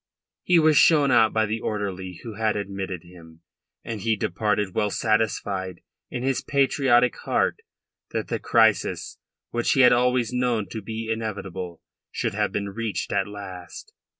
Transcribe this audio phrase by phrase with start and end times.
[0.41, 3.41] He was shown out by the orderly who had admitted him,
[3.83, 7.57] and he departed well satisfied in his patriotic heart
[8.09, 9.19] that the crisis
[9.51, 13.93] which he had always known to be inevitable should have been reached at last.